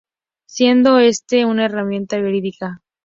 [0.47, 2.81] Siendo este una herramienta verídica.